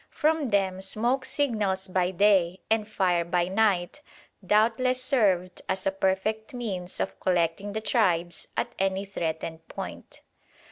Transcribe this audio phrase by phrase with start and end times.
[0.09, 4.01] From them smoke signals by day and fire by night
[4.43, 10.21] doubtless served as a perfect means of collecting the tribes at any threatened point.